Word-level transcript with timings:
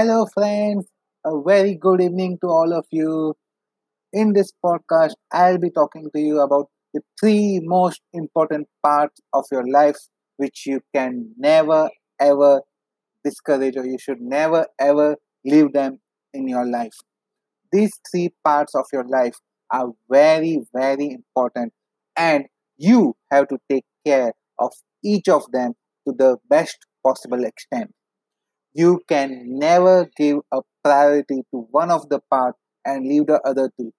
Hello, 0.00 0.24
friends. 0.24 0.86
A 1.26 1.42
very 1.42 1.74
good 1.74 2.00
evening 2.00 2.38
to 2.40 2.46
all 2.48 2.72
of 2.72 2.86
you. 2.90 3.34
In 4.14 4.32
this 4.32 4.50
podcast, 4.64 5.12
I'll 5.30 5.58
be 5.58 5.68
talking 5.68 6.08
to 6.14 6.18
you 6.18 6.40
about 6.40 6.68
the 6.94 7.02
three 7.20 7.60
most 7.62 8.00
important 8.14 8.66
parts 8.82 9.20
of 9.34 9.44
your 9.52 9.66
life 9.70 9.98
which 10.38 10.64
you 10.64 10.80
can 10.94 11.34
never 11.36 11.90
ever 12.18 12.62
discourage 13.24 13.76
or 13.76 13.84
you 13.84 13.98
should 13.98 14.22
never 14.22 14.66
ever 14.78 15.16
leave 15.44 15.74
them 15.74 16.00
in 16.32 16.48
your 16.48 16.64
life. 16.64 16.96
These 17.70 17.92
three 18.10 18.30
parts 18.42 18.74
of 18.74 18.86
your 18.94 19.04
life 19.04 19.36
are 19.70 19.88
very, 20.10 20.64
very 20.72 21.10
important, 21.10 21.74
and 22.16 22.46
you 22.78 23.16
have 23.30 23.48
to 23.48 23.58
take 23.68 23.84
care 24.06 24.32
of 24.58 24.72
each 25.04 25.28
of 25.28 25.44
them 25.52 25.74
to 26.08 26.14
the 26.16 26.38
best 26.48 26.78
possible 27.04 27.44
extent. 27.44 27.92
You 28.72 29.00
can 29.08 29.58
never 29.58 30.08
give 30.16 30.38
a 30.52 30.60
priority 30.82 31.42
to 31.52 31.66
one 31.70 31.90
of 31.90 32.08
the 32.08 32.20
part 32.30 32.56
and 32.84 33.06
leave 33.06 33.26
the 33.26 33.40
other 33.42 33.70
two. 33.78 33.92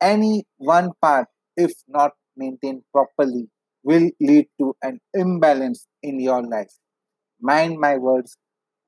Any 0.00 0.44
one 0.58 0.92
part, 1.00 1.28
if 1.56 1.72
not 1.88 2.12
maintained 2.36 2.82
properly, 2.92 3.48
will 3.82 4.10
lead 4.20 4.48
to 4.60 4.76
an 4.82 5.00
imbalance 5.14 5.86
in 6.02 6.20
your 6.20 6.42
life. 6.42 6.72
Mind 7.40 7.78
my 7.78 7.96
words, 7.96 8.36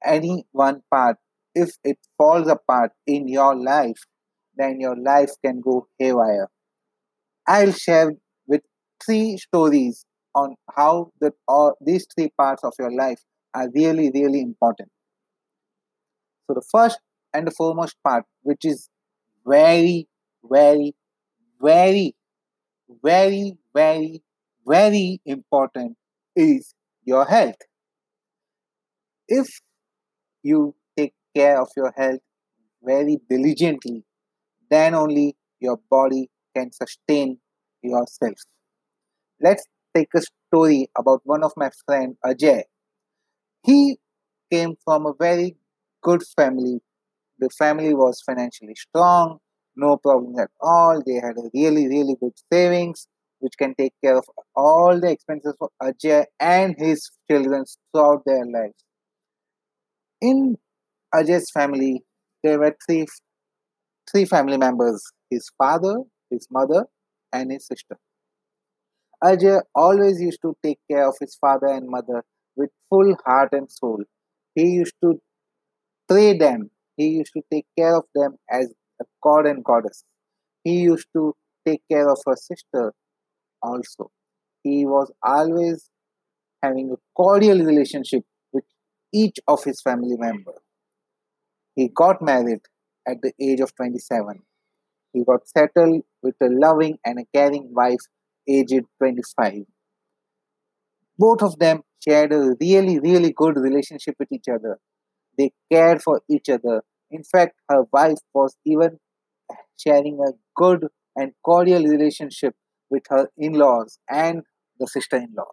any 0.04 0.44
one 0.52 0.82
part, 0.90 1.16
if 1.54 1.70
it 1.84 1.98
falls 2.18 2.48
apart 2.48 2.92
in 3.06 3.28
your 3.28 3.54
life, 3.56 4.00
then 4.56 4.80
your 4.80 4.96
life 4.96 5.30
can 5.44 5.60
go 5.60 5.86
haywire. 5.98 6.48
I'll 7.46 7.72
share 7.72 8.12
with 8.46 8.62
three 9.04 9.38
stories 9.38 10.04
on 10.34 10.56
how 10.76 11.12
the, 11.20 11.32
all, 11.46 11.76
these 11.80 12.06
three 12.14 12.30
parts 12.36 12.62
of 12.64 12.74
your 12.78 12.92
life 12.92 13.20
are 13.54 13.68
really, 13.74 14.10
really 14.12 14.40
important. 14.40 14.90
So 16.48 16.54
the 16.54 16.62
first 16.72 16.98
and 17.34 17.46
the 17.46 17.50
foremost 17.50 17.96
part, 18.02 18.24
which 18.42 18.64
is 18.64 18.88
very, 19.46 20.08
very, 20.42 20.94
very, 21.60 22.16
very, 23.02 23.58
very, 23.74 24.22
very 24.66 25.20
important, 25.26 25.96
is 26.34 26.74
your 27.04 27.26
health. 27.26 27.56
If 29.28 29.46
you 30.42 30.74
take 30.96 31.12
care 31.36 31.60
of 31.60 31.68
your 31.76 31.92
health 31.94 32.20
very 32.82 33.18
diligently, 33.28 34.04
then 34.70 34.94
only 34.94 35.36
your 35.60 35.78
body 35.90 36.30
can 36.56 36.72
sustain 36.72 37.38
yourself. 37.82 38.36
Let's 39.40 39.66
take 39.94 40.08
a 40.14 40.22
story 40.48 40.88
about 40.96 41.20
one 41.24 41.44
of 41.44 41.52
my 41.58 41.70
friend 41.84 42.16
Ajay. 42.24 42.62
He 43.64 43.98
came 44.50 44.76
from 44.84 45.04
a 45.04 45.12
very 45.18 45.56
good 46.08 46.22
family. 46.36 46.80
The 47.38 47.50
family 47.58 47.94
was 47.94 48.22
financially 48.26 48.74
strong, 48.74 49.38
no 49.76 49.96
problem 49.96 50.38
at 50.38 50.50
all. 50.60 51.02
They 51.06 51.14
had 51.26 51.36
a 51.38 51.50
really, 51.54 51.86
really 51.88 52.16
good 52.20 52.36
savings, 52.52 53.06
which 53.40 53.54
can 53.58 53.74
take 53.74 53.94
care 54.04 54.16
of 54.16 54.24
all 54.56 54.98
the 55.00 55.10
expenses 55.10 55.54
for 55.58 55.70
Ajay 55.82 56.24
and 56.40 56.74
his 56.78 57.10
children 57.30 57.64
throughout 57.92 58.22
their 58.26 58.44
lives. 58.44 58.84
In 60.20 60.56
Ajay's 61.14 61.50
family, 61.50 62.02
there 62.42 62.58
were 62.58 62.76
three 62.86 63.06
three 64.10 64.24
family 64.24 64.56
members 64.56 65.02
his 65.30 65.50
father, 65.58 65.96
his 66.30 66.48
mother, 66.50 66.86
and 67.32 67.52
his 67.52 67.66
sister. 67.66 67.98
Ajay 69.22 69.60
always 69.74 70.20
used 70.20 70.40
to 70.42 70.56
take 70.62 70.78
care 70.90 71.06
of 71.08 71.16
his 71.20 71.34
father 71.36 71.66
and 71.66 71.88
mother 71.88 72.24
with 72.56 72.70
full 72.88 73.14
heart 73.24 73.50
and 73.52 73.70
soul. 73.70 74.02
He 74.54 74.66
used 74.82 74.94
to 75.02 75.20
pray 76.08 76.36
them, 76.36 76.70
he 76.96 77.08
used 77.08 77.32
to 77.34 77.42
take 77.52 77.66
care 77.78 77.96
of 77.96 78.04
them 78.14 78.36
as 78.50 78.72
a 79.00 79.04
god 79.22 79.46
and 79.46 79.64
goddess. 79.64 80.04
He 80.64 80.80
used 80.80 81.08
to 81.14 81.34
take 81.66 81.82
care 81.90 82.08
of 82.10 82.18
her 82.26 82.36
sister 82.36 82.94
also. 83.62 84.10
He 84.64 84.86
was 84.86 85.12
always 85.22 85.90
having 86.62 86.92
a 86.92 86.96
cordial 87.16 87.58
relationship 87.64 88.24
with 88.52 88.64
each 89.12 89.38
of 89.48 89.64
his 89.64 89.80
family 89.82 90.16
members. 90.16 90.60
He 91.76 91.88
got 91.88 92.20
married 92.20 92.60
at 93.06 93.22
the 93.22 93.32
age 93.40 93.60
of 93.60 93.74
27. 93.74 94.42
He 95.14 95.24
got 95.24 95.48
settled 95.48 96.02
with 96.22 96.36
a 96.42 96.48
loving 96.50 96.98
and 97.04 97.20
a 97.20 97.24
caring 97.34 97.72
wife 97.72 98.00
aged 98.48 98.84
25. 98.98 99.64
Both 101.18 101.42
of 101.42 101.58
them 101.58 101.82
shared 102.02 102.32
a 102.32 102.56
really, 102.60 102.98
really 102.98 103.32
good 103.32 103.56
relationship 103.56 104.16
with 104.18 104.32
each 104.32 104.48
other. 104.48 104.78
They 105.38 105.52
cared 105.72 106.02
for 106.02 106.22
each 106.28 106.48
other. 106.50 106.82
In 107.10 107.24
fact, 107.24 107.54
her 107.70 107.84
wife 107.92 108.18
was 108.34 108.56
even 108.66 108.98
sharing 109.78 110.20
a 110.20 110.32
good 110.56 110.88
and 111.16 111.32
cordial 111.44 111.84
relationship 111.84 112.54
with 112.90 113.04
her 113.10 113.30
in 113.38 113.54
laws 113.54 113.98
and 114.10 114.42
the 114.78 114.86
sister 114.86 115.16
in 115.16 115.34
law. 115.36 115.52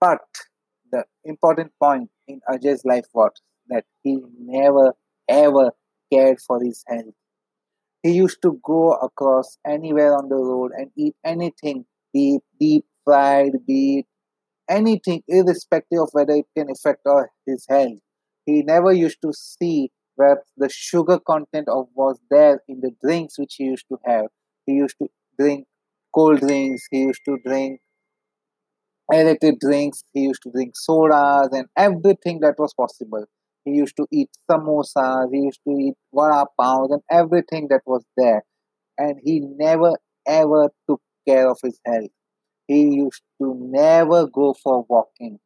But 0.00 0.26
the 0.90 1.04
important 1.24 1.72
point 1.78 2.10
in 2.26 2.40
Ajay's 2.48 2.84
life 2.84 3.06
was 3.14 3.32
that 3.68 3.84
he 4.02 4.20
never 4.38 4.94
ever 5.28 5.72
cared 6.12 6.40
for 6.40 6.60
his 6.62 6.82
health. 6.88 7.14
He 8.02 8.12
used 8.12 8.42
to 8.42 8.60
go 8.64 8.92
across 8.94 9.58
anywhere 9.66 10.14
on 10.16 10.28
the 10.28 10.36
road 10.36 10.72
and 10.76 10.90
eat 10.96 11.16
anything, 11.24 11.86
it 12.14 12.42
deep 12.60 12.86
fried, 13.04 13.66
be 13.66 14.06
anything, 14.70 15.22
irrespective 15.28 16.00
of 16.00 16.10
whether 16.12 16.34
it 16.34 16.46
can 16.56 16.70
affect 16.70 17.06
his 17.46 17.66
health. 17.68 17.98
He 18.46 18.62
never 18.62 18.92
used 18.92 19.20
to 19.22 19.32
see 19.32 19.90
where 20.16 20.42
the 20.56 20.68
sugar 20.68 21.18
content 21.18 21.68
of 21.68 21.88
was 21.94 22.18
there 22.30 22.62
in 22.68 22.80
the 22.80 22.92
drinks 23.02 23.38
which 23.38 23.56
he 23.56 23.64
used 23.64 23.86
to 23.88 23.98
have. 24.06 24.26
He 24.66 24.74
used 24.74 24.96
to 25.02 25.08
drink 25.38 25.66
cold 26.14 26.40
drinks, 26.40 26.86
he 26.90 27.00
used 27.00 27.22
to 27.26 27.38
drink 27.44 27.80
aerated 29.12 29.58
drinks, 29.58 30.04
he 30.12 30.20
used 30.20 30.42
to 30.42 30.50
drink 30.50 30.72
sodas 30.76 31.48
and 31.52 31.66
everything 31.76 32.40
that 32.40 32.54
was 32.58 32.72
possible. 32.74 33.24
He 33.64 33.72
used 33.72 33.96
to 33.96 34.06
eat 34.10 34.30
samosas, 34.50 35.28
he 35.32 35.40
used 35.40 35.60
to 35.66 35.76
eat 35.78 35.94
vada 36.14 36.46
pav 36.58 36.90
and 36.90 37.02
everything 37.10 37.68
that 37.70 37.82
was 37.86 38.04
there. 38.16 38.42
And 38.98 39.18
he 39.24 39.40
never 39.40 39.92
ever 40.26 40.70
took 40.88 41.00
care 41.26 41.48
of 41.48 41.58
his 41.62 41.78
health. 41.86 42.10
He 42.70 42.80
used 43.04 43.22
to 43.40 43.46
never 43.80 44.20
go 44.28 44.54
for 44.62 44.86
walking. 44.88 45.38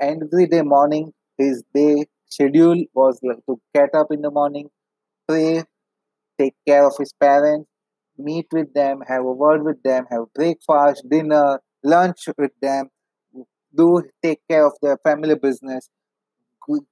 Every 0.00 0.46
day 0.46 0.62
morning, 0.62 1.12
his 1.38 1.62
day 1.74 2.06
schedule 2.26 2.84
was 2.94 3.20
like 3.22 3.44
to 3.48 3.60
get 3.74 3.94
up 3.94 4.08
in 4.12 4.22
the 4.22 4.30
morning, 4.30 4.68
pray, 5.28 5.64
take 6.38 6.54
care 6.68 6.86
of 6.86 6.94
his 6.98 7.12
parents, 7.14 7.68
meet 8.18 8.46
with 8.52 8.72
them, 8.74 9.02
have 9.08 9.24
a 9.24 9.32
word 9.44 9.64
with 9.64 9.82
them, 9.82 10.06
have 10.10 10.32
breakfast, 10.34 11.04
dinner, 11.10 11.60
lunch 11.84 12.28
with 12.38 12.52
them, 12.62 12.90
do 13.76 14.02
take 14.22 14.40
care 14.50 14.66
of 14.66 14.74
their 14.82 14.98
family 15.04 15.34
business, 15.36 15.88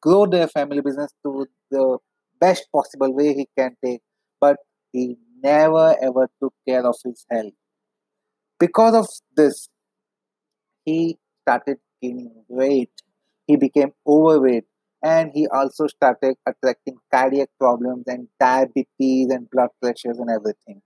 grow 0.01 0.27
their 0.27 0.49
family 0.49 0.81
business 0.81 1.13
to 1.25 1.47
the 1.71 1.99
best 2.41 2.67
possible 2.73 3.13
way 3.15 3.35
he 3.35 3.49
can 3.57 3.77
take, 3.85 4.03
but 4.41 4.57
he 4.93 5.17
never 5.43 5.97
ever 6.03 6.29
took 6.41 6.55
care 6.69 6.87
of 6.87 6.97
his 7.05 7.25
health. 7.31 7.53
Because 8.63 8.95
of 8.95 9.09
this, 9.37 9.69
he 10.85 11.19
started 11.43 11.79
gaining 12.01 12.45
weight. 12.47 12.93
He 13.49 13.57
became 13.57 13.91
overweight 14.07 14.67
and 15.03 15.33
he 15.35 15.49
also 15.49 15.89
started 15.89 16.37
attracting 16.47 16.99
cardiac 17.13 17.49
problems 17.59 18.05
and 18.07 18.29
diabetes 18.39 19.33
and 19.33 19.51
blood 19.51 19.71
pressures 19.81 20.17
and 20.21 20.31
everything. 20.31 20.81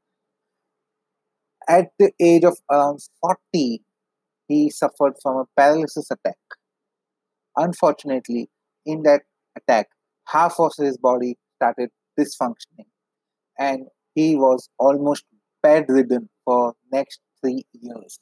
At 1.69 1.89
the 1.99 2.13
age 2.19 2.45
of 2.45 2.57
around 2.71 3.01
40, 3.21 3.83
he 4.49 4.71
suffered 4.71 5.17
from 5.23 5.37
a 5.37 5.45
paralysis 5.55 6.11
attack. 6.11 6.39
Unfortunately, 7.59 8.49
in 8.87 9.03
that 9.03 9.21
attack, 9.55 9.89
half 10.29 10.55
of 10.59 10.73
his 10.79 10.97
body 10.97 11.37
started 11.57 11.91
dysfunctioning 12.19 12.89
and 13.59 13.89
he 14.15 14.35
was 14.35 14.71
almost 14.79 15.27
bedridden 15.63 16.31
for 16.47 16.73
next 16.91 17.21
three 17.47 17.65
years. 17.73 18.19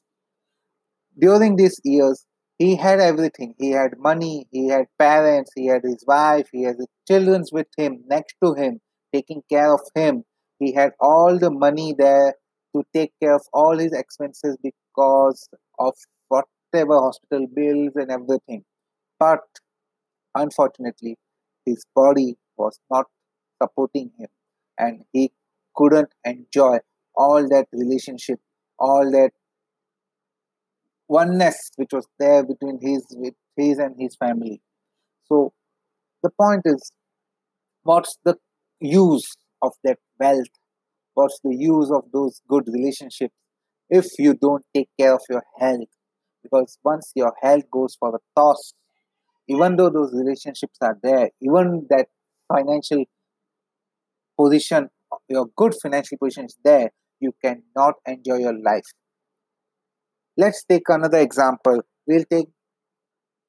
During 1.19 1.57
these 1.57 1.81
years, 1.85 2.25
he 2.59 2.77
had 2.77 3.01
everything. 3.01 3.55
He 3.59 3.71
had 3.71 3.99
money, 3.99 4.47
he 4.51 4.69
had 4.69 4.87
parents, 4.99 5.51
he 5.57 5.67
had 5.67 5.83
his 5.83 6.05
wife, 6.07 6.49
he 6.53 6.63
had 6.63 6.77
his 6.77 6.87
children 7.09 7.45
with 7.53 7.67
him, 7.77 8.05
next 8.07 8.37
to 8.45 8.55
him, 8.55 8.81
taking 9.13 9.43
care 9.49 9.73
of 9.73 9.81
him. 9.95 10.25
He 10.59 10.73
had 10.73 10.93
all 11.01 11.39
the 11.39 11.51
money 11.51 11.95
there 11.99 12.35
to 12.75 12.85
take 12.93 13.13
care 13.21 13.35
of 13.35 13.47
all 13.53 13.79
his 13.79 13.93
expenses 13.93 14.57
because 14.63 15.49
of 15.79 15.95
whatever 16.29 17.01
hospital 17.01 17.47
bills 17.47 17.93
and 17.97 18.11
everything. 18.11 18.65
But 19.19 19.41
Unfortunately, 20.35 21.17
his 21.65 21.85
body 21.95 22.37
was 22.57 22.79
not 22.91 23.07
supporting 23.63 24.13
him 24.19 24.29
and 24.79 25.05
he 25.13 25.33
couldn't 25.75 26.13
enjoy 26.25 26.79
all 27.17 27.49
that 27.49 27.67
relationship, 27.73 28.41
all 28.79 29.11
that 29.11 29.31
oneness 31.09 31.71
which 31.77 31.93
was 31.93 32.07
there 32.19 32.45
between 32.45 32.79
his 32.81 33.05
with 33.13 33.35
his 33.57 33.79
and 33.79 33.95
his 33.99 34.17
family. 34.17 34.61
So 35.27 35.53
the 36.23 36.31
point 36.31 36.63
is, 36.65 36.93
what's 37.83 38.19
the 38.25 38.37
use 38.81 39.37
of 39.63 39.73
that 39.85 39.99
wealth? 40.19 40.47
What's 41.15 41.39
the 41.45 41.55
use 41.55 41.91
of 41.91 42.05
those 42.13 42.41
good 42.49 42.67
relationships 42.67 43.35
if 43.89 44.07
you 44.19 44.35
don't 44.35 44.65
take 44.75 44.89
care 44.99 45.15
of 45.15 45.23
your 45.31 45.45
health? 45.59 45.89
Because 46.43 46.79
once 46.85 47.13
your 47.15 47.33
health 47.41 47.65
goes 47.71 47.97
for 47.99 48.15
a 48.17 48.19
toss, 48.39 48.75
even 49.49 49.77
though 49.77 49.91
those 49.91 50.13
relationships 50.13 50.79
are 50.81 50.99
there, 51.03 51.31
even 51.41 51.87
that 51.91 52.09
financial 52.53 53.05
position, 54.39 54.89
your 55.29 55.47
good 55.57 55.75
financial 55.81 56.19
position 56.19 56.47
is 56.47 56.57
there, 56.65 56.91
you 57.21 57.33
cannot 57.43 57.95
enjoy 58.07 58.39
your 58.39 58.59
life. 58.59 58.87
Let's 60.37 60.63
take 60.65 60.89
another 60.89 61.19
example. 61.19 61.83
We'll 62.07 62.25
take 62.25 62.49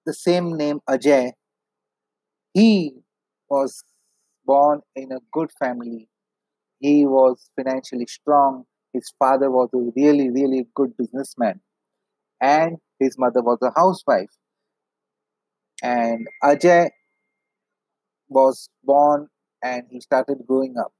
the 0.05 0.13
same 0.13 0.55
name 0.57 0.79
Ajay. 0.89 1.33
He 2.53 3.03
was 3.49 3.83
born 4.45 4.81
in 4.95 5.11
a 5.11 5.19
good 5.31 5.51
family. 5.59 6.09
He 6.79 7.05
was 7.05 7.49
financially 7.55 8.07
strong. 8.07 8.65
His 8.93 9.13
father 9.19 9.51
was 9.51 9.69
a 9.73 9.91
really, 9.95 10.29
really 10.29 10.67
good 10.75 10.95
businessman. 10.97 11.61
And 12.41 12.77
his 12.99 13.17
mother 13.17 13.41
was 13.41 13.59
a 13.61 13.71
housewife. 13.75 14.29
And 15.83 16.27
Ajay 16.43 16.89
was 18.29 18.69
born 18.83 19.27
and 19.63 19.83
he 19.89 19.99
started 19.99 20.37
growing 20.47 20.75
up. 20.77 20.93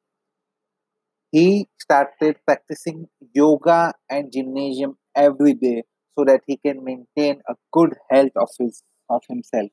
He 1.35 1.67
started 1.79 2.37
practicing 2.45 3.09
yoga 3.33 3.93
and 4.09 4.31
gymnasium 4.31 4.97
every 5.15 5.53
day 5.53 5.83
so 6.17 6.23
that 6.25 6.41
he 6.47 6.55
can 6.57 6.83
maintain 6.83 7.41
a 7.49 7.55
good 7.73 7.93
health 8.09 8.35
of 8.37 8.49
his 8.57 8.81
of 9.09 9.21
himself. 9.29 9.69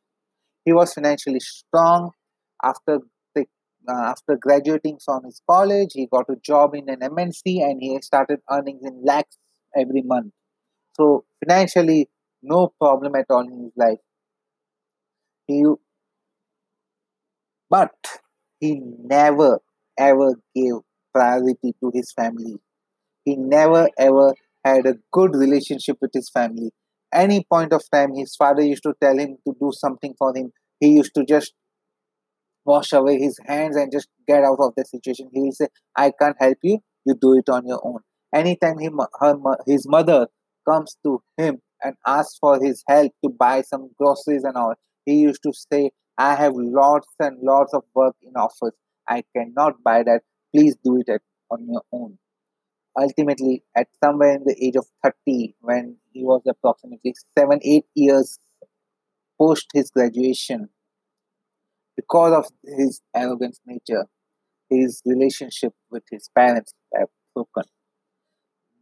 He 0.65 0.73
was 0.73 0.95
financially 0.95 1.41
strong. 1.41 2.11
After 2.65 3.01
the, 3.35 3.47
uh, 3.89 4.05
after 4.15 4.37
graduating 4.37 4.99
from 5.05 5.25
his 5.25 5.41
college, 5.51 5.91
he 5.95 6.07
got 6.07 6.27
a 6.31 6.37
job 6.37 6.75
in 6.75 6.89
an 6.89 7.03
MNC 7.03 7.63
and 7.63 7.81
he 7.83 8.01
started 8.03 8.41
earning 8.51 8.81
in 8.83 9.05
lakhs 9.05 9.39
every 9.77 10.03
month. 10.03 10.33
So 10.97 11.25
financially, 11.45 12.11
no 12.43 12.73
problem 12.81 13.15
at 13.17 13.27
all 13.31 13.47
in 13.47 13.65
his 13.65 13.73
life. 13.77 14.01
He, 15.47 15.65
but 17.69 17.95
he 18.61 18.81
never 18.81 19.61
ever 19.99 20.35
gave 20.55 20.81
priority 21.15 21.75
to 21.81 21.91
his 21.95 22.13
family. 22.13 22.57
He 23.25 23.37
never 23.37 23.89
ever 23.99 24.35
had 24.65 24.87
a 24.87 24.97
good 25.13 25.35
relationship 25.35 25.99
with 26.01 26.13
his 26.13 26.31
family. 26.31 26.71
Any 27.13 27.45
point 27.45 27.73
of 27.73 27.83
time, 27.93 28.15
his 28.15 28.35
father 28.37 28.63
used 28.63 28.85
to 28.85 28.95
tell 29.01 29.19
him 29.19 29.37
to 29.47 29.55
do 29.61 29.71
something 29.73 30.15
for 30.19 30.35
him. 30.35 30.53
He 30.81 30.89
used 30.89 31.15
to 31.15 31.25
just 31.25 31.53
wash 32.65 32.93
away 32.93 33.19
his 33.19 33.39
hands 33.47 33.77
and 33.77 33.93
just 33.93 34.09
get 34.27 34.45
out 34.45 34.59
of 34.59 34.73
the 34.77 34.85
situation. 34.85 35.29
He 35.33 35.41
will 35.41 35.53
say, 35.53 35.69
I 35.97 36.13
can't 36.19 36.37
help 36.39 36.59
you, 36.63 36.79
you 37.05 37.15
do 37.21 37.37
it 37.39 37.49
on 37.49 37.67
your 37.67 37.81
own. 37.85 38.01
Anytime 38.35 38.79
he, 38.79 38.89
her, 39.21 39.37
his 39.67 39.87
mother 39.87 40.29
comes 40.69 40.97
to 41.05 41.23
him 41.37 41.61
and 41.83 41.97
asks 42.07 42.39
for 42.41 42.63
his 42.63 42.83
help 42.89 43.13
to 43.25 43.31
buy 43.31 43.63
some 43.63 43.91
groceries 43.99 44.45
and 44.45 44.57
all, 44.57 44.75
he 45.05 45.15
used 45.15 45.43
to 45.43 45.53
say, 45.73 45.91
I 46.17 46.35
have 46.37 46.53
lots 46.57 47.09
and 47.19 47.39
lots 47.43 47.75
of 47.75 47.83
work 47.95 48.15
in 48.23 48.33
office. 48.37 48.75
I 49.09 49.25
cannot 49.37 49.83
buy 49.83 50.03
that. 50.05 50.23
Please 50.55 50.77
do 50.85 51.01
it 51.01 51.09
at, 51.09 51.23
on 51.51 51.67
your 51.69 51.83
own. 51.93 52.19
Ultimately, 52.99 53.65
at 53.77 53.89
somewhere 54.03 54.35
in 54.35 54.45
the 54.45 54.57
age 54.63 54.77
of 54.77 54.87
30, 55.03 55.57
when 55.61 55.97
he 56.13 56.23
was 56.23 56.43
approximately 56.47 57.15
seven, 57.37 57.59
eight 57.63 57.87
years 57.95 58.39
post 59.39 59.67
his 59.73 59.91
graduation, 59.91 60.69
because 61.97 62.33
of 62.35 62.47
his 62.77 63.01
arrogant 63.15 63.59
nature, 63.67 64.07
his 64.69 65.01
relationship 65.07 65.73
with 65.91 66.03
his 66.11 66.29
parents 66.35 66.75
have 66.95 67.09
broken. 67.35 67.65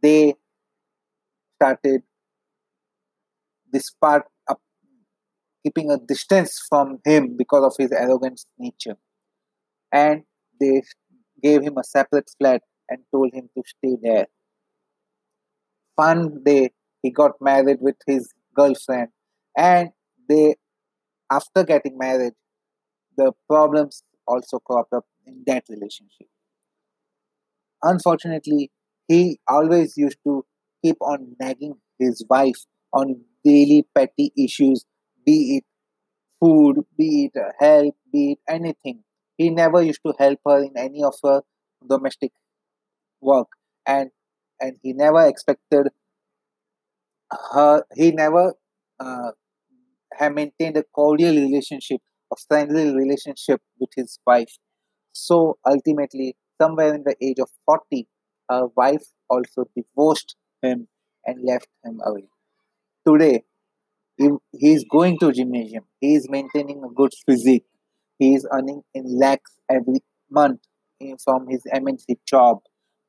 They 0.01 0.35
started 1.55 2.03
this 3.71 3.91
part 3.91 4.25
keeping 5.63 5.91
a 5.91 5.97
distance 5.97 6.59
from 6.67 6.99
him 7.05 7.35
because 7.37 7.63
of 7.63 7.73
his 7.77 7.91
arrogant 7.91 8.41
nature. 8.57 8.97
And 9.91 10.23
they 10.59 10.81
gave 11.43 11.61
him 11.61 11.77
a 11.77 11.83
separate 11.83 12.29
flat 12.37 12.61
and 12.89 12.99
told 13.11 13.33
him 13.33 13.49
to 13.55 13.63
stay 13.65 13.97
there. 14.01 14.27
One 15.95 16.43
day, 16.43 16.71
he 17.01 17.11
got 17.11 17.33
married 17.41 17.77
with 17.81 17.95
his 18.07 18.33
girlfriend, 18.55 19.09
and 19.57 19.91
they, 20.27 20.55
after 21.31 21.63
getting 21.63 21.97
married, 21.97 22.33
the 23.17 23.31
problems 23.49 24.03
also 24.27 24.59
cropped 24.59 24.93
up 24.93 25.05
in 25.25 25.43
that 25.47 25.63
relationship. 25.69 26.27
Unfortunately, 27.83 28.71
he 29.07 29.39
always 29.47 29.97
used 29.97 30.17
to 30.25 30.45
keep 30.83 30.97
on 31.01 31.35
nagging 31.39 31.75
his 31.99 32.23
wife 32.29 32.65
on 32.93 33.21
daily 33.43 33.87
petty 33.95 34.31
issues 34.37 34.85
be 35.25 35.57
it 35.57 35.65
food, 36.39 36.85
be 36.97 37.29
it 37.33 37.41
help, 37.59 37.95
be 38.11 38.33
it 38.33 38.39
anything. 38.49 39.03
He 39.41 39.49
never 39.49 39.81
used 39.89 40.01
to 40.05 40.13
help 40.23 40.39
her 40.47 40.59
in 40.67 40.73
any 40.77 41.03
of 41.03 41.15
her 41.25 41.41
domestic 41.93 42.31
work, 43.21 43.49
and 43.85 44.11
and 44.61 44.77
he 44.83 44.93
never 44.93 45.23
expected 45.33 45.89
her. 47.53 47.83
He 47.95 48.11
never 48.11 48.53
uh, 48.99 49.31
had 50.13 50.35
maintained 50.35 50.77
a 50.77 50.83
cordial 50.95 51.35
relationship, 51.35 52.01
a 52.33 52.35
friendly 52.47 52.93
relationship 52.95 53.61
with 53.79 53.89
his 53.95 54.19
wife. 54.25 54.53
So 55.13 55.57
ultimately, 55.65 56.35
somewhere 56.61 56.93
in 56.95 57.03
the 57.03 57.15
age 57.21 57.39
of 57.39 57.49
forty, 57.65 58.07
her 58.49 58.67
wife 58.75 59.05
also 59.29 59.65
divorced 59.75 60.35
him 60.61 60.87
and 61.25 61.43
left 61.43 61.69
him 61.83 61.99
away. 62.05 62.27
Today, 63.07 63.43
he, 64.17 64.29
is 64.73 64.85
going 64.91 65.17
to 65.19 65.31
gymnasium. 65.31 65.85
He 65.99 66.15
is 66.15 66.29
maintaining 66.29 66.83
a 66.83 66.89
good 66.89 67.11
physique. 67.25 67.65
He 68.21 68.35
is 68.35 68.47
earning 68.53 68.83
in 68.93 69.05
lakhs 69.19 69.53
every 69.69 70.01
month 70.29 70.61
from 71.23 71.47
his 71.49 71.63
MNC 71.73 72.17
job. 72.27 72.59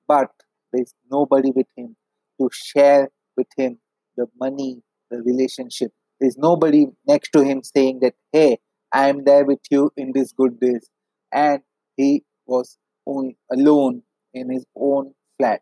But 0.08 0.30
there's 0.72 0.94
nobody 1.10 1.50
with 1.54 1.66
him 1.76 1.96
to 2.40 2.48
share 2.52 3.10
with 3.36 3.48
him 3.56 3.78
the 4.16 4.26
money, 4.40 4.82
the 5.10 5.22
relationship. 5.22 5.92
There's 6.18 6.38
nobody 6.38 6.86
next 7.06 7.30
to 7.34 7.44
him 7.44 7.62
saying 7.62 8.00
that, 8.00 8.14
hey, 8.32 8.58
I 8.92 9.08
am 9.10 9.24
there 9.24 9.44
with 9.44 9.60
you 9.70 9.90
in 9.98 10.12
these 10.14 10.32
good 10.32 10.58
days. 10.58 10.88
And 11.30 11.60
he 11.96 12.24
was 12.46 12.78
only 13.06 13.36
alone 13.52 14.02
in 14.32 14.50
his 14.50 14.64
own 14.74 15.12
flat. 15.38 15.60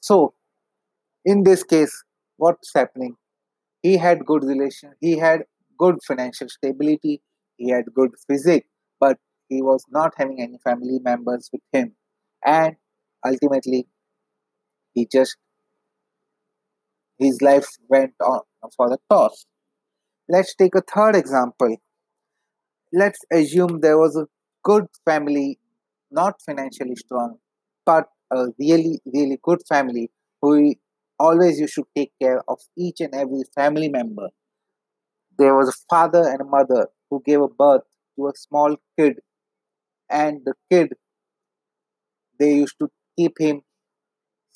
So, 0.00 0.34
in 1.24 1.42
this 1.42 1.62
case, 1.62 1.92
what's 2.38 2.72
happening? 2.74 3.16
he 3.82 3.96
had 3.96 4.24
good 4.26 4.44
relation 4.44 4.92
he 5.00 5.18
had 5.18 5.42
good 5.78 5.96
financial 6.06 6.48
stability 6.48 7.20
he 7.58 7.70
had 7.70 7.86
good 7.94 8.12
physique 8.28 8.66
but 9.00 9.18
he 9.48 9.62
was 9.62 9.84
not 9.90 10.14
having 10.16 10.40
any 10.42 10.58
family 10.64 10.98
members 11.02 11.48
with 11.52 11.62
him. 11.72 11.94
And 12.44 12.76
ultimately 13.26 13.88
he 14.94 15.06
just 15.10 15.36
his 17.18 17.40
life 17.42 17.68
went 17.88 18.14
on 18.20 18.40
for 18.76 18.88
the 18.88 18.98
toss. 19.10 19.46
Let's 20.28 20.54
take 20.54 20.74
a 20.74 20.82
third 20.82 21.16
example. 21.16 21.76
Let's 22.92 23.20
assume 23.32 23.80
there 23.80 23.98
was 23.98 24.16
a 24.16 24.26
good 24.64 24.86
family 25.04 25.58
not 26.10 26.40
financially 26.42 26.96
strong 26.96 27.38
but 27.86 28.08
a 28.30 28.46
really 28.58 29.00
really 29.06 29.38
good 29.42 29.60
family 29.68 30.10
who 30.42 30.74
always 31.18 31.58
you 31.60 31.66
should 31.66 31.84
take 31.96 32.12
care 32.20 32.42
of 32.48 32.58
each 32.76 33.00
and 33.00 33.14
every 33.14 33.42
family 33.54 33.88
member. 33.88 34.28
There 35.38 35.54
was 35.54 35.68
a 35.70 35.78
father 35.88 36.28
and 36.28 36.40
a 36.42 36.44
mother 36.44 36.88
who 37.10 37.22
gave 37.24 37.40
a 37.42 37.48
birth 37.48 37.82
to 38.16 38.28
a 38.28 38.32
small 38.36 38.76
kid, 38.98 39.20
and 40.10 40.44
the 40.44 40.54
kid, 40.70 40.94
they 42.40 42.54
used 42.54 42.78
to 42.78 42.88
keep 43.16 43.38
him 43.38 43.62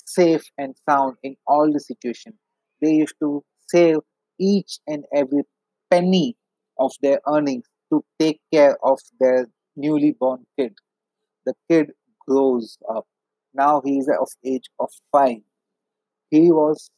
safe 0.07 0.45
and 0.59 0.75
sound 0.89 1.17
in 1.23 1.37
all 1.47 1.71
the 1.73 1.81
situation 1.81 2.39
They 2.81 2.93
used 2.95 3.17
to 3.21 3.45
save 3.69 3.99
each 4.39 4.79
and 4.87 5.05
every 5.15 5.43
penny 5.91 6.37
of 6.79 6.93
their 7.01 7.21
earnings 7.29 7.67
to 7.93 8.05
take 8.19 8.41
care 8.53 8.77
of 8.85 8.99
their 9.21 9.47
newly 9.77 10.13
born 10.19 10.47
kid. 10.59 10.75
The 11.47 11.55
kid 11.71 11.93
grows 12.27 12.79
up. 12.91 13.07
Now 13.55 13.83
he 13.85 13.99
is 13.99 14.09
of 14.09 14.31
age 14.45 14.69
of 14.81 14.91
five 15.13 15.43
he 16.31 16.51
was 16.53 16.91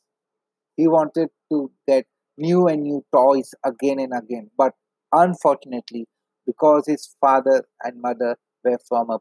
he 0.76 0.88
wanted 0.88 1.28
to 1.52 1.70
get 1.88 2.06
new 2.38 2.66
and 2.68 2.82
new 2.82 3.04
toys 3.12 3.54
again 3.64 3.98
and 4.00 4.12
again 4.16 4.50
but 4.56 4.74
unfortunately 5.14 6.06
because 6.46 6.86
his 6.86 7.16
father 7.20 7.64
and 7.82 8.00
mother 8.00 8.36
were 8.64 8.78
from 8.88 9.10
a 9.10 9.18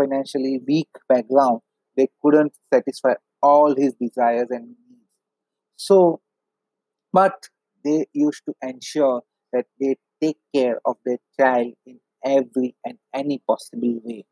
financially 0.00 0.60
weak 0.68 0.88
background 1.08 1.60
they 1.96 2.08
couldn't 2.22 2.52
satisfy 2.72 3.14
all 3.42 3.74
his 3.76 3.94
desires 4.00 4.48
and 4.50 4.66
needs 4.68 5.10
so 5.76 6.20
but 7.12 7.48
they 7.84 8.06
used 8.12 8.42
to 8.46 8.54
ensure 8.62 9.22
that 9.52 9.66
they 9.80 9.96
take 10.22 10.38
care 10.54 10.80
of 10.84 10.96
their 11.04 11.18
child 11.38 11.72
in 11.86 11.98
every 12.24 12.74
and 12.84 12.98
any 13.14 13.40
possible 13.48 14.00
way. 14.04 14.24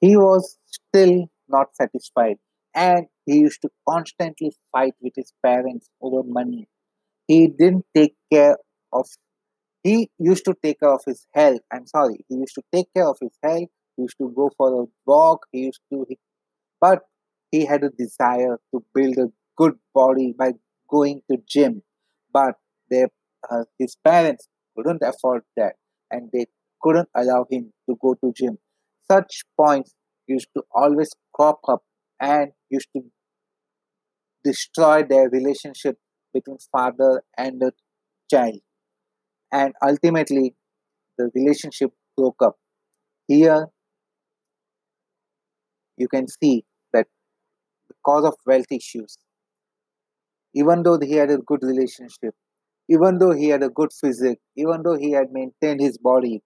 He 0.00 0.16
was 0.16 0.58
still 0.66 1.26
not 1.48 1.74
satisfied 1.74 2.36
and 2.74 3.06
he 3.26 3.38
used 3.38 3.62
to 3.62 3.70
constantly 3.88 4.52
fight 4.72 4.94
with 5.00 5.14
his 5.16 5.32
parents 5.44 5.88
over 6.00 6.22
money. 6.22 6.68
He 7.26 7.48
didn't 7.48 7.86
take 7.94 8.14
care 8.32 8.56
of 8.92 9.06
he 9.82 10.10
used 10.18 10.44
to 10.44 10.54
take 10.62 10.80
care 10.80 10.92
of 10.92 11.02
his 11.06 11.26
health. 11.34 11.60
I'm 11.72 11.86
sorry, 11.86 12.24
he 12.28 12.36
used 12.36 12.54
to 12.54 12.62
take 12.72 12.86
care 12.94 13.08
of 13.08 13.18
his 13.20 13.32
health. 13.42 13.68
He 13.96 14.02
used 14.02 14.16
to 14.18 14.32
go 14.34 14.50
for 14.56 14.82
a 14.82 14.86
walk. 15.06 15.46
He 15.52 15.60
used 15.60 15.80
to, 15.92 16.06
but 16.80 17.00
he 17.50 17.66
had 17.66 17.84
a 17.84 17.90
desire 17.90 18.58
to 18.74 18.84
build 18.94 19.18
a 19.18 19.28
good 19.56 19.74
body 19.94 20.34
by 20.38 20.52
going 20.90 21.22
to 21.30 21.38
gym. 21.48 21.82
But 22.32 22.54
their, 22.90 23.08
uh, 23.50 23.64
his 23.78 23.96
parents 24.04 24.48
couldn't 24.76 25.02
afford 25.02 25.42
that, 25.56 25.74
and 26.10 26.30
they 26.32 26.46
couldn't 26.82 27.08
allow 27.14 27.46
him 27.50 27.72
to 27.88 27.96
go 28.00 28.14
to 28.14 28.32
gym. 28.36 28.58
Such 29.10 29.42
points 29.56 29.94
used 30.26 30.48
to 30.56 30.62
always 30.74 31.10
crop 31.34 31.60
up 31.68 31.82
and 32.20 32.52
used 32.70 32.88
to 32.96 33.02
destroy 34.44 35.02
their 35.02 35.28
relationship 35.28 35.98
between 36.32 36.58
father 36.72 37.22
and 37.36 37.60
the 37.60 37.72
child 38.30 38.60
and 39.52 39.74
ultimately 39.82 40.54
the 41.18 41.30
relationship 41.34 41.92
broke 42.16 42.42
up. 42.42 42.56
Here 43.28 43.68
you 45.96 46.08
can 46.08 46.26
see 46.28 46.64
that 46.92 47.06
because 47.88 48.24
of 48.24 48.34
wealth 48.46 48.70
issues, 48.72 49.18
even 50.54 50.82
though 50.84 50.98
he 50.98 51.12
had 51.14 51.30
a 51.30 51.38
good 51.38 51.62
relationship, 51.62 52.34
even 52.88 53.18
though 53.18 53.32
he 53.32 53.48
had 53.48 53.62
a 53.62 53.68
good 53.70 53.92
physique, 53.92 54.40
even 54.56 54.82
though 54.84 54.96
he 54.96 55.12
had 55.12 55.32
maintained 55.32 55.80
his 55.80 55.98
body, 55.98 56.42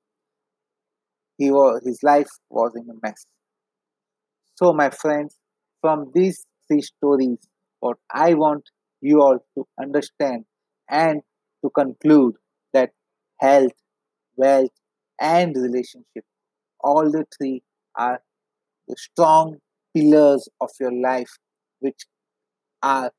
he 1.39 1.51
was, 1.53 1.81
his 1.85 2.03
life 2.03 2.29
was 2.51 2.75
in 2.75 2.91
a 2.91 2.95
mess. 3.03 3.25
So, 4.57 4.73
my 4.73 4.91
friends, 4.91 5.39
from 5.81 6.11
these 6.15 6.47
three 6.67 6.81
stories, 6.83 7.39
what 7.81 7.99
I 8.11 8.35
want 8.35 8.69
you 9.01 9.21
all 9.21 9.39
to 9.57 9.67
understand 9.81 10.45
and 10.89 11.23
to 11.63 11.71
conclude 11.71 12.37
health, 13.45 13.79
wealth, 14.37 14.77
and 15.21 15.57
relationship, 15.57 16.25
all 16.81 17.11
the 17.11 17.25
three 17.37 17.63
are 17.97 18.21
the 18.89 18.97
strong 18.99 19.57
pillars 19.95 20.49
of 20.61 20.71
your 20.81 20.93
life, 20.93 21.33
which 21.81 22.03
are 22.83 23.11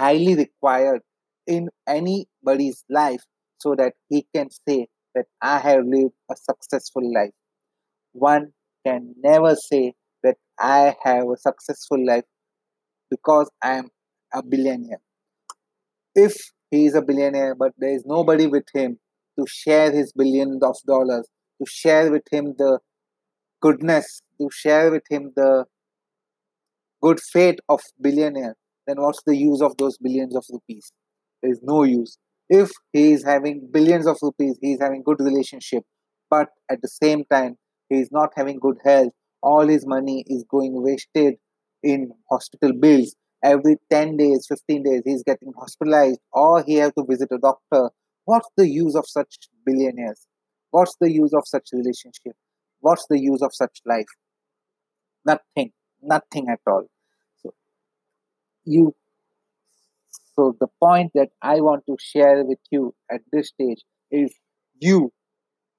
highly 0.00 0.34
required 0.34 1.02
in 1.46 1.68
anybody's 1.86 2.84
life 2.88 3.24
so 3.58 3.74
that 3.74 3.94
he 4.08 4.26
can 4.34 4.48
say 4.66 4.88
that 5.14 5.26
I 5.42 5.58
have 5.58 5.84
lived 5.84 6.14
a 6.30 6.36
successful 6.36 7.12
life. 7.12 7.32
One 8.12 8.52
can 8.86 9.14
never 9.22 9.56
say 9.56 9.94
that 10.22 10.36
I 10.58 10.96
have 11.04 11.28
a 11.28 11.36
successful 11.36 12.04
life 12.06 12.24
because 13.10 13.50
I 13.62 13.74
am 13.78 13.88
a 14.34 14.42
billionaire. 14.42 15.00
If 16.14 16.36
he 16.70 16.86
is 16.86 16.94
a 16.94 17.02
billionaire, 17.02 17.54
but 17.54 17.72
there 17.78 17.94
is 17.94 18.04
nobody 18.06 18.46
with 18.46 18.66
him 18.74 18.98
to 19.38 19.46
share 19.46 19.92
his 19.92 20.12
billions 20.12 20.62
of 20.62 20.76
dollars, 20.86 21.28
to 21.60 21.66
share 21.66 22.10
with 22.10 22.22
him 22.30 22.54
the 22.58 22.78
goodness, 23.60 24.20
to 24.40 24.48
share 24.52 24.90
with 24.90 25.04
him 25.10 25.32
the 25.36 25.64
good 27.02 27.20
fate 27.20 27.60
of 27.68 27.80
billionaire, 28.00 28.56
then 28.86 29.00
what's 29.00 29.22
the 29.26 29.36
use 29.36 29.60
of 29.60 29.76
those 29.76 29.98
billions 29.98 30.34
of 30.34 30.44
rupees? 30.50 30.92
There 31.42 31.52
is 31.52 31.60
no 31.62 31.84
use. 31.84 32.18
If 32.48 32.70
he 32.92 33.12
is 33.12 33.24
having 33.24 33.68
billions 33.70 34.06
of 34.06 34.18
rupees, 34.22 34.58
he 34.60 34.72
is 34.72 34.80
having 34.80 35.02
good 35.04 35.20
relationship, 35.20 35.84
but 36.30 36.48
at 36.70 36.80
the 36.82 36.88
same 36.88 37.24
time 37.30 37.56
he 37.88 38.00
is 38.00 38.08
not 38.10 38.30
having 38.36 38.58
good 38.58 38.78
health, 38.84 39.12
all 39.42 39.66
his 39.66 39.86
money 39.86 40.24
is 40.26 40.44
going 40.50 40.82
wasted 40.82 41.34
in 41.82 42.10
hospital 42.30 42.72
bills 42.72 43.14
every 43.44 43.76
10 43.90 44.16
days 44.16 44.46
15 44.48 44.82
days 44.82 45.02
he's 45.04 45.22
getting 45.22 45.52
hospitalized 45.56 46.18
or 46.32 46.64
he 46.64 46.74
has 46.74 46.92
to 46.98 47.04
visit 47.08 47.28
a 47.30 47.38
doctor 47.38 47.90
what's 48.28 48.50
the 48.58 48.68
use 48.68 48.94
of 48.94 49.06
such 49.08 49.48
billionaires? 49.64 50.26
What's 50.70 50.94
the 51.00 51.10
use 51.10 51.32
of 51.32 51.44
such 51.46 51.68
relationship? 51.72 52.36
What's 52.80 53.06
the 53.08 53.18
use 53.18 53.40
of 53.40 53.54
such 53.54 53.80
life? 53.86 54.12
Nothing. 55.24 55.72
Nothing 56.02 56.48
at 56.50 56.60
all. 56.66 56.84
So 57.42 57.54
you 58.64 58.94
so 60.36 60.56
the 60.60 60.68
point 60.80 61.10
that 61.14 61.30
i 61.42 61.60
want 61.60 61.82
to 61.86 61.96
share 61.98 62.44
with 62.44 62.60
you 62.70 62.94
at 63.10 63.22
this 63.32 63.48
stage 63.48 63.82
is 64.10 64.32
you 64.78 65.12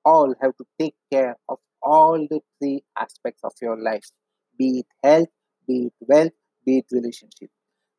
all 0.03 0.33
have 0.41 0.53
to 0.57 0.65
take 0.77 0.95
care 1.13 1.37
of 1.47 1.59
all 1.81 2.27
the 2.29 2.41
three 2.57 2.83
aspects 3.05 3.41
of 3.43 3.53
your 3.61 3.77
life 3.89 4.07
be 4.57 4.69
it 4.81 4.91
health 5.03 5.33
be 5.67 5.77
it 5.87 5.93
wealth 6.01 6.37
be 6.65 6.79
it 6.79 6.85
relationship. 6.91 7.49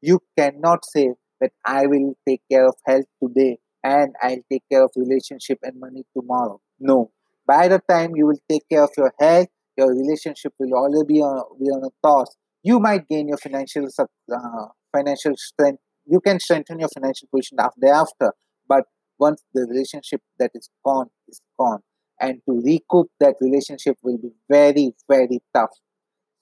You 0.02 0.20
cannot 0.36 0.84
say 0.84 1.10
that 1.40 1.52
I 1.64 1.86
will 1.86 2.14
take 2.28 2.42
care 2.50 2.66
of 2.66 2.74
health 2.86 3.06
today 3.22 3.58
and 3.82 4.14
I'll 4.22 4.42
take 4.50 4.62
care 4.70 4.84
of 4.84 4.90
relationship 4.96 5.58
and 5.62 5.78
money 5.80 6.04
tomorrow. 6.16 6.60
No. 6.78 7.10
By 7.46 7.68
the 7.68 7.80
time 7.88 8.12
you 8.14 8.26
will 8.26 8.38
take 8.48 8.68
care 8.68 8.84
of 8.84 8.90
your 8.96 9.12
health, 9.18 9.48
your 9.76 9.88
relationship 9.88 10.52
will 10.58 10.74
already 10.74 11.14
be 11.14 11.20
on, 11.20 11.42
be 11.58 11.66
on 11.66 11.84
a 11.84 12.06
toss. 12.06 12.36
You 12.62 12.78
might 12.78 13.08
gain 13.08 13.28
your 13.28 13.38
financial 13.38 13.86
uh, 13.98 14.66
financial 14.94 15.32
strength. 15.36 15.80
You 16.06 16.20
can 16.20 16.38
strengthen 16.40 16.80
your 16.80 16.88
financial 16.92 17.28
position 17.34 17.58
after 17.60 17.88
after, 17.88 18.32
but 18.68 18.84
once 19.18 19.42
the 19.54 19.66
relationship 19.70 20.20
that 20.38 20.50
is 20.54 20.68
gone 20.84 21.08
is 21.28 21.40
gone, 21.58 21.80
and 22.20 22.40
to 22.46 22.60
recoup 22.64 23.10
that 23.20 23.36
relationship 23.40 23.96
will 24.02 24.18
be 24.18 24.30
very 24.48 24.92
very 25.08 25.40
tough. 25.54 25.70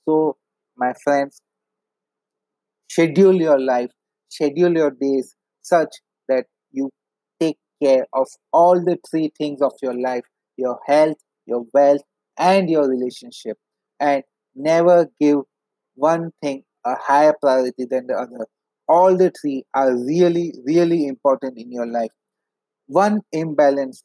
So, 0.09 0.37
my 0.76 0.92
friends, 1.04 1.40
schedule 2.90 3.35
your 3.40 3.61
life, 3.61 3.90
schedule 4.28 4.73
your 4.73 4.90
days 4.90 5.35
such 5.62 5.90
care 7.82 8.06
of 8.12 8.28
all 8.52 8.82
the 8.85 8.99
three 9.11 9.32
things 9.37 9.61
of 9.62 9.73
your 9.82 9.94
life 9.99 10.25
your 10.56 10.80
health, 10.87 11.16
your 11.47 11.64
wealth, 11.73 12.02
and 12.37 12.68
your 12.68 12.88
relationship. 12.88 13.56
And 14.00 14.25
never 14.56 15.08
give 15.20 15.38
one 15.94 16.32
thing 16.42 16.64
a 16.85 16.97
higher 16.97 17.35
priority 17.40 17.85
than 17.85 18.08
the 18.08 18.14
other. 18.14 18.47
All 18.88 19.16
the 19.16 19.30
three 19.40 19.64
are 19.75 19.94
really, 19.94 20.52
really 20.64 21.06
important 21.06 21.58
in 21.58 21.70
your 21.70 21.87
life. 21.87 22.11
One 22.88 23.20
imbalance, 23.32 24.02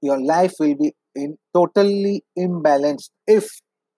your 0.00 0.20
life 0.20 0.54
will 0.60 0.74
be 0.76 0.94
in 1.14 1.36
totally 1.52 2.22
imbalanced 2.38 3.10
if 3.26 3.48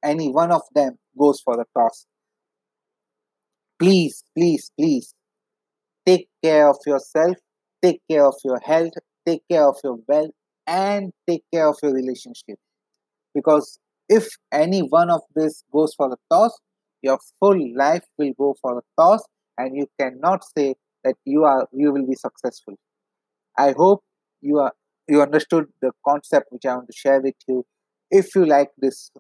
any 0.03 0.31
one 0.31 0.53
of 0.53 0.63
them 0.75 0.99
goes 1.19 1.41
for 1.41 1.57
the 1.57 1.65
toss 1.77 2.07
please, 3.79 4.23
please, 4.35 4.71
please 4.79 5.15
take 6.07 6.29
care 6.43 6.69
of 6.69 6.79
yourself, 6.87 7.37
take 7.83 8.01
care 8.11 8.27
of 8.27 8.35
your 8.45 8.61
health, 8.61 8.93
take 9.27 9.43
care 9.51 9.67
of 9.69 9.77
your 9.85 9.99
wealth, 10.09 10.31
and 10.67 11.13
take 11.29 11.45
care 11.53 11.69
of 11.69 11.77
your 11.83 11.93
relationship. 11.95 12.59
Because 13.35 13.79
if 14.09 14.29
any 14.53 14.81
one 14.81 15.11
of 15.11 15.23
this 15.35 15.63
goes 15.73 15.95
for 15.95 16.13
a 16.13 16.17
toss, 16.33 16.59
your 17.03 17.19
full 17.41 17.59
life 17.77 18.05
will 18.19 18.33
go 18.39 18.55
for 18.61 18.79
a 18.79 18.83
toss, 19.01 19.23
and 19.59 19.77
you 19.77 19.87
cannot 20.01 20.45
say 20.57 20.75
that 21.05 21.17
you 21.25 21.45
are 21.45 21.69
you 21.73 21.93
will 21.93 22.07
be 22.07 22.15
successful. 22.15 22.75
I 23.59 23.73
hope 23.77 24.03
you 24.41 24.59
are 24.59 24.73
you 25.09 25.23
understood 25.23 25.67
the 25.81 25.93
concept 26.07 26.47
which 26.51 26.67
I 26.67 26.75
want 26.75 26.89
to 26.89 26.97
share 26.97 27.21
with 27.21 27.35
you. 27.49 27.65
If 28.11 28.35
you 28.35 28.47
like 28.47 28.71
this 28.79 29.11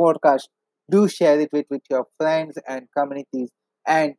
podcast, 0.00 0.44
do 0.90 1.08
share 1.08 1.40
it 1.40 1.50
with, 1.52 1.66
with 1.70 1.82
your 1.90 2.06
friends 2.18 2.58
and 2.68 2.88
communities 2.96 3.50
and 3.86 4.14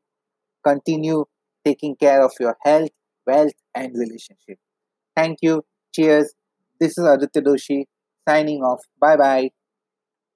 continue 0.63 1.25
taking 1.65 1.95
care 1.95 2.24
of 2.24 2.33
your 2.39 2.57
health, 2.63 2.91
wealth, 3.27 3.53
and 3.79 3.95
relationship. 3.98 4.57
Thank 5.15 5.39
you. 5.41 5.63
Cheers. 5.95 6.33
This 6.79 6.98
is 6.98 7.05
Aditya 7.05 7.41
Doshi 7.43 7.86
signing 8.27 8.62
off. 8.63 8.81
Bye 9.00 9.17
bye. 9.17 9.50